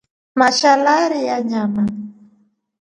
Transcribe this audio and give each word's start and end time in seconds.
Mashalarii 0.39 1.29
anyama. 1.37 1.83